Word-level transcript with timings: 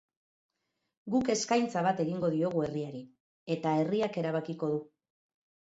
Guk 1.15 1.29
eskaintza 1.33 1.83
bat 1.89 2.01
egingo 2.05 2.33
diogu 2.37 2.65
herriari, 2.69 3.03
eta 3.59 3.79
herriak 3.83 4.21
erabakiko 4.25 4.77
du. 4.77 4.83